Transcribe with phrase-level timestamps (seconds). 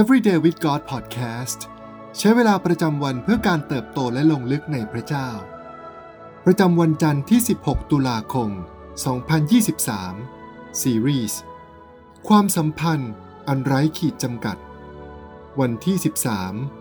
[0.00, 1.60] Everyday with God Podcast
[2.18, 5.28] ใช้เวลาประจำวันเพื่อการเติบโตและลงลึกในพระเจ้า
[6.44, 8.50] ประจำวันจันทร์ที่ 16 ตุลาคม
[10.24, 11.40] 2023 ซีรีส์
[12.28, 13.12] ความสัมพันธ์
[13.48, 14.56] อันไร้ขีดจำกัด
[15.60, 15.96] วันที่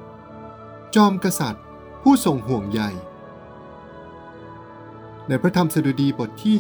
[0.06, 1.66] 13 จอมกษัตริย์
[2.04, 2.82] ผู้ทรงห่วงใย
[5.28, 6.56] ในพระธรรมสดุดีบทที่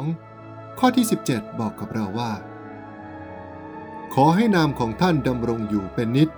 [0.00, 2.32] 72 ข้อที่ 17 บอกกับเราว่า
[4.14, 6.28] ขอให้นามของท่านดำรงอยู่เป็นนิจ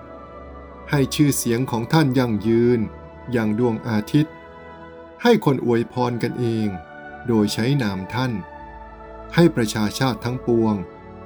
[0.91, 2.81] ให้ชื่อเสียงของท่านยั่งยืน
[3.33, 4.35] อย่างดวงอาทิตย์
[5.23, 6.69] ให้คนอวยพรกันเอง
[7.27, 8.33] โดยใช้นามท่าน
[9.35, 10.75] ให้ประชาชาติทั้งปวง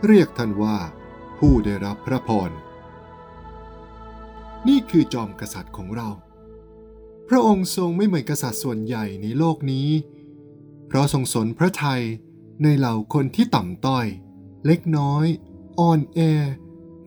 [0.06, 0.78] เรียกท่านว่า
[1.38, 2.50] ผู้ได้รับพระพร
[4.68, 6.10] นี่คือจอมกษัตริย์ของเรา
[7.28, 9.88] พระองค์ทรงไม่เหมือนกษัตริย์ส่วนใหญ่ในโลกนี้
[10.86, 12.02] เพราะทรงสนพระทัย
[12.62, 14.06] ในเหล่าคนที่ต่ำต้อย
[14.66, 15.26] เล็กน้อย
[15.80, 16.20] อ่อนแอ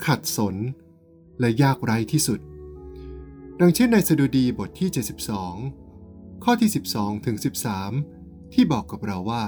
[0.05, 0.55] ขัดสน
[1.39, 2.39] และยากไร้ที่สุด
[3.59, 4.89] ดังเช่นในสดุดีบทที่
[5.65, 7.38] 72 ข้อที่ 12 ถึง
[7.91, 9.45] 13 ที่บอกกับเราว่า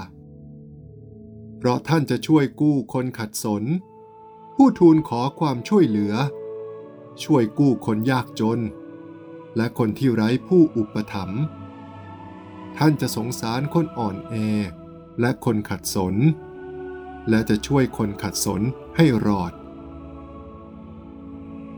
[1.58, 3.62] เพราะท่านจะช่วยกู้คนขัดสน
[4.54, 6.14] ผู้ทูลขอความช่วยเหลือ
[7.24, 8.60] ช่วยกู้คนยากจน
[9.56, 11.42] และคนที่ไร้ผู้อุปถัมภ์
[12.78, 14.34] ท่านจะสงสารคนอ่อนแอ
[15.20, 16.16] และคนขัดสน
[17.28, 18.62] และจะช่วยคนขัดสน
[18.96, 19.52] ให้รอด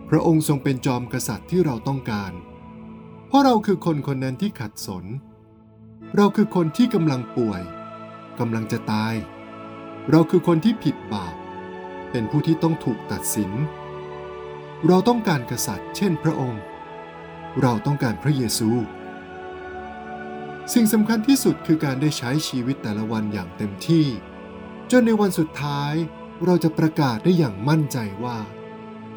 [0.09, 2.33] พระองค์ทรงเป็นจอมกษัตริย์ที่เราต้องการ
[3.29, 5.05] เพราะเราคือคนคนนั้นที่ขัดสน
[6.17, 7.63] เราคือคนที่กำลังป่วย
[8.39, 9.15] กำลังจะตาย
[10.11, 11.35] เราคือคนที่ผิดบาป
[12.11, 13.51] เป็นผู้ที่ต้องถูกตัดสิน
[14.87, 16.63] เราต้องการกษัตริย์ เช่นพระองค์
[17.63, 18.71] เราต้องการพระเยซู
[20.73, 24.07] สิ่งสำคัญที่สุดคือการได้ใช้ชีวิตแต่ละวันอย่างเต็มที่
[24.91, 25.95] จนในวันสุดท้าย
[26.45, 28.39] เราจะประกาศได้อย่างมั่นใจว่า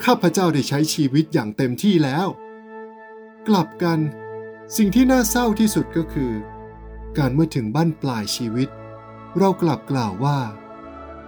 [0.04, 2.28] ข้าพเจ้าได้ใช้ชีวิตอย่างเต็มที่แล้ว
[3.48, 4.00] กลับกัน
[4.78, 6.34] สิ่งที่น่าเศร้าที่สุดก็คือ
[7.18, 8.70] การเมื่อถึงบ้านปลายชีวิต
[9.38, 10.40] เรากลับกล่าวว่า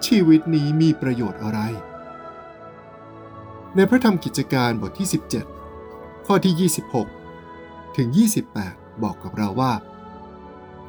[0.05, 1.59] ชีวิตนี้มีประโยชน์อะไร
[3.75, 5.07] ในพระธรรมกิจการบทที่
[5.67, 6.71] 17 ข้อที่
[7.33, 8.07] 26 ถึง
[8.55, 9.73] 28 บอกกับเราว่า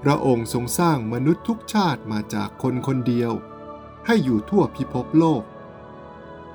[0.03, 3.33] พระองค์ทรงสร้างมนุษย์ทุกชาติมาจากคนคนเดียว
[4.06, 5.42] ให้อยู่ทั่วพิภพโลก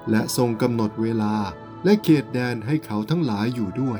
[0.10, 1.36] และทรงกำหนดเวลา
[1.84, 4.00] และเขตแดนให้เขาทั้งหลายอยู่ด้วย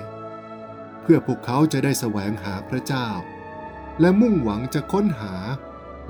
[1.02, 3.08] เพื่อพวกเขาจะได้แสวงหาพระเจ้า
[4.00, 5.36] และมุ่งหวังจะค้นหา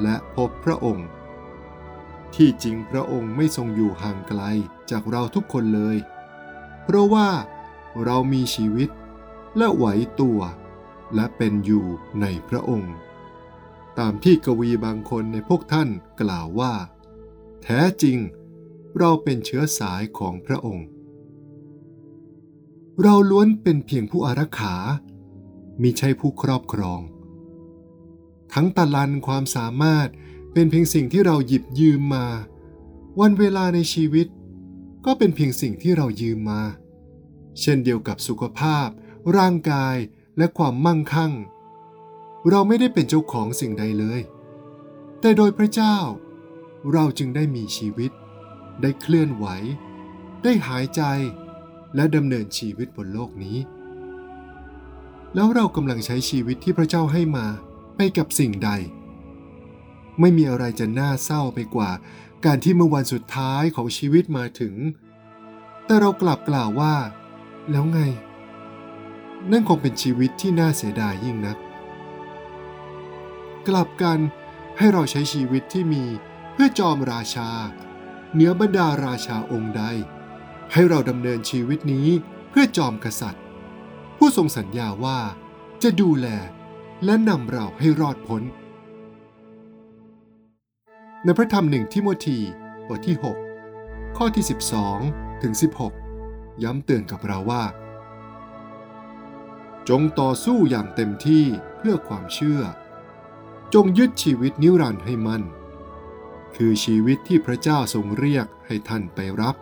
[0.02, 1.08] และพบพระองค์
[2.36, 4.42] ที่จริงพระองค์ไม่ทรงอยู่ห่างไกล
[4.92, 5.98] จากเราทุกคนเลย
[6.84, 7.30] เพราะว่า
[8.06, 8.90] เรามีชีวิต
[9.58, 9.86] และไหว
[10.22, 10.40] ตัว
[11.16, 11.86] และเป็นอยู่
[12.22, 12.96] ในพระองค์
[14.00, 15.90] ตามที่กวีบางคนในพวกท่าน
[16.22, 16.74] กล่าวว่า
[17.64, 18.18] แท้จริง
[18.98, 20.88] เราเป็นเชื้อสายของพระองค์
[23.02, 24.76] เราล้วนเป็นเพียงผู้อารักขา
[25.82, 27.02] มิใช่ผู้ครอบครอง
[28.54, 30.08] ทั้งตะลันความสามารถ
[30.54, 32.26] เป็นเพียงสิ่งที่เราหยิบยืมมา
[33.20, 34.28] วันเวลาในชีวิต
[35.06, 36.62] ก็เป็นเพียงสิ่งที่เรายืมมา
[37.62, 38.88] เช่นเดียวกับสุขภาพ
[39.38, 39.96] ร่างกาย
[40.38, 41.34] และความมั่งคั่ง
[42.50, 44.22] เราไม่ได้เป็นเจ้าของสิ่งใดเลย
[45.20, 45.98] แต่โดยพระเจ้า
[46.94, 48.12] เราจึงได้มีชีวิต
[48.82, 49.46] ได้เคลื่อนไหว
[50.44, 51.02] ได้หายใจ
[51.96, 53.58] และดำเนินชีวิตบนโลกนี้
[55.36, 57.46] แล้วเรากำลังใช้ชีวิตที่พระเจ้าให้มา
[57.96, 58.70] ไปกับสิ่งใด
[60.20, 61.92] ไม่มีอะไรจะน่าเศร้าไปกว่า
[62.46, 64.76] การที่เมื่อวันสุดท้ายของชีวิตมาถึง
[65.86, 66.96] แต่เรากลับกล่าวว่า
[67.72, 68.00] แล้วไง
[69.52, 71.58] นั่นคงเป็นชีวิตที่น่าเสียดายยิ่งนัก
[73.68, 74.20] กลับกัน
[74.78, 76.04] ให้เราใช้ชีวิตที่มี
[76.62, 77.50] พื่อจอมราชา
[78.34, 79.84] เหนือบรรดาราชาองค์ใด
[80.74, 82.08] ให้เราดำเนินชีวิตนี้
[82.50, 83.44] เพื่อจอมกษัตริย์
[84.18, 85.20] ผู้ทรงสัญญาว่า
[85.84, 86.28] จะดูแล
[87.06, 88.44] และนำเราให้รอดพ้น
[91.24, 92.40] ในพระธรรมหนึ่งทิโมธี
[92.88, 93.16] บทที่
[93.66, 94.46] 6 ข้อที่
[94.92, 95.54] 12 ถึง
[96.10, 97.64] 16 ย้ำเตือนกับเราว่า
[99.90, 101.46] จงต่อสู้อย่างเต็มที่
[101.78, 102.62] เพื่อความเชื่อ
[103.74, 105.44] จงยึดชีวิตนิรันดร์ให้มัน่น
[106.58, 109.56] คือชีวิตที่พระเจ้าทรงเรียกให้ท่านไปรับ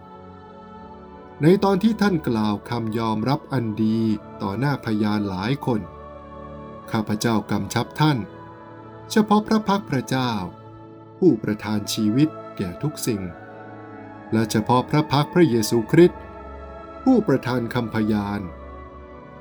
[1.42, 4.00] ในตอนที่ท่านกล่าวคำยอมรับอันดี
[4.42, 5.82] ต่อหน้าพยานหลายคน
[6.92, 8.18] ข้าพเจ้ากำชับท่าน
[9.12, 10.32] เฉพาะพระพักพระเจ้า
[11.18, 13.22] ผู้ประทานชีวิตแก่ทุกสิ่ง
[14.34, 16.20] และเฉพาะพระพักพระเยซูคริสต์
[17.04, 18.42] ผู้ประทานคำพยาน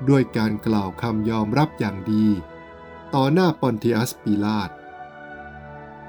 [0.09, 2.27] ด้วยการกล่าวคำยอมรับอย่างดี
[3.15, 4.69] ต่อหน้าปอนติอัสปิลาต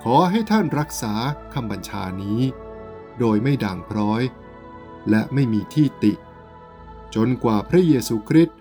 [0.02, 1.14] ขอให้ท่านรักษา
[1.54, 2.40] คำบัญชานี้
[3.18, 4.22] โดยไม่ด่างพร้อย
[5.10, 6.12] และไม่มีที่ติ
[7.14, 8.58] จนกว่าพระเยซูคริสต์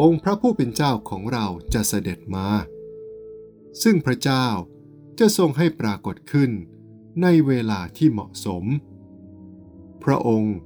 [0.00, 2.48] องค์พระผู้เป็นเจ้าของเราจะเสด็จมา
[3.82, 4.46] ซึ่งพระเจ้า
[5.18, 6.50] จะทรงให้ปรากฏขึ้น
[7.22, 8.64] ในเวลาที่เหมาะสม
[10.04, 10.56] พระองค์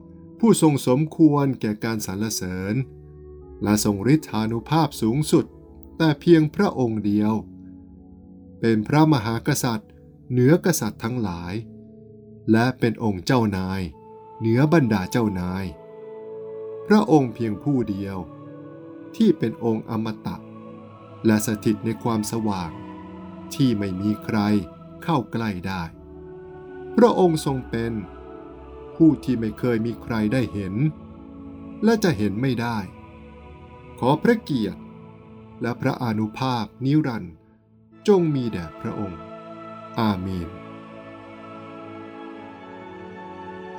[0.40, 2.74] ผู้ทรงสมควรแก่การสรรเสริญ
[3.62, 5.44] และทรงฤทธานุภาพสูงสุด
[5.98, 7.32] แต่เพียงพระองค์เดียว
[8.60, 9.90] เป็นพระมหากษัตริย์
[10.36, 11.54] เหนือกษัตริย์ทั้งหลาย
[12.52, 13.80] และเป็นองค์เจ้านาย
[14.38, 15.64] เหนือบรรดาเจ้านาย
[16.86, 18.16] พระองค์เพียงผู้เดียว
[19.16, 20.36] ที่เป็นองค์อมตะ
[21.26, 22.70] และสถิตในความสว่าง
[23.54, 24.38] ที่ไม่มีใคร
[25.02, 25.82] เข้าใกล้ได้
[26.96, 27.92] พระองค์ทรงเป็น
[28.96, 30.74] ผู้ที่ไม่เคยมีใครได้เห็น
[31.84, 32.78] และจะเห็นไม่ได้
[33.98, 34.80] ขอพระเกียรติ
[35.62, 37.34] และพระอนุภาพนิรันดร์
[38.08, 39.20] จงมีแด่พระองค์
[40.00, 40.48] อาเมน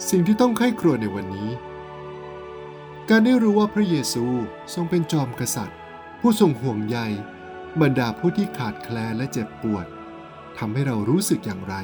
[0.09, 1.51] สิ่งที่ต้องไข้ครวญในวันนี้
[3.09, 4.25] การได้รู้ว่าพระเยซู
[4.73, 5.79] ทรงเป็นจอมกษัตริย์
[6.19, 6.97] ผู้ทรงห่วงใย
[7.81, 9.85] บรรดาผู้ที่ขาดแคลนและเจ็บปวด
[10.57, 11.75] ทำให้เรารู้สึกอย่างไร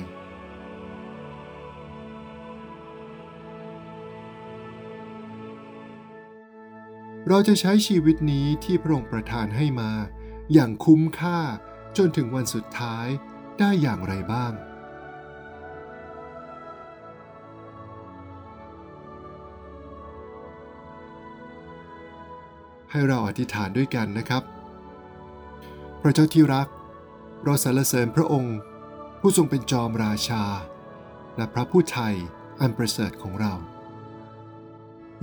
[7.27, 9.91] เราจะใช้ชีวิตนี้ที่พระองค์ประทานให้มา
[10.53, 11.39] อย่างคุ้มค่า
[11.97, 13.07] จนถึงวันสุดท้าย
[13.61, 14.51] ได้อย่างไรบ้าง
[22.91, 24.43] ให้เราอธิษฐานด้วยกันนะครับ
[26.01, 26.67] พระเจ้าที่รัก
[27.43, 28.57] เราสรรเสริญพระองค์
[29.19, 30.43] ผู้ทรงเป็นจอมราชา
[31.37, 32.15] และพระผู้ไทย
[32.59, 33.53] อันประเสริฐของเรา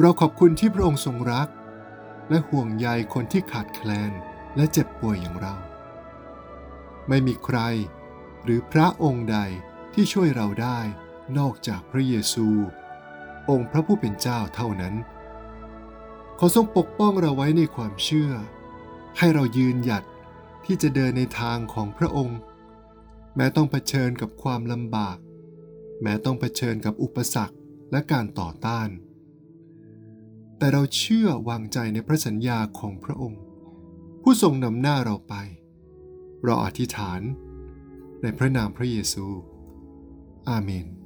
[0.00, 1.48] เราขอบคุณที่พระองค์ทรงรัก
[2.30, 4.12] และห่วงใยคนที่ขาดแคลน
[4.56, 5.54] และเจ็บป่วยอย่างเรา
[7.08, 7.58] ไม่มีใคร
[8.44, 9.38] หรือพระองค์ใด
[9.94, 10.78] ที่ช่วยเราได้
[11.38, 12.48] นอกจากพระเยซู
[13.50, 14.94] องค์พระผู้เป็นเจ้าเท่านั้น
[16.38, 18.32] ขอทรงปกป้องเราไว้ในความเชื่อ
[19.18, 20.04] ให้เรายืนหยัด
[20.64, 22.38] ที่จะเดินในทางของพระองค์
[23.36, 25.18] แม้ต้องเผชิญกับความลำบาก
[26.02, 27.56] แม้ต้องเผชิญกับอุปสรรค
[27.92, 28.88] และการต่อต้าน
[30.58, 33.40] แต่เราเชื่อวางใจในพระสัญญาของพระองค์
[34.22, 35.34] ผู้ทรงนำหน้าเราไป
[36.44, 37.20] เราอธิษฐาน
[38.22, 39.26] ในพระนามพระเยซู
[40.48, 40.97] อาเมน